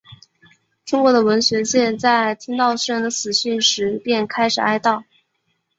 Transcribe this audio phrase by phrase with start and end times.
[0.83, 5.03] 中国的文学界在听到诗人的死讯时便开始哀悼。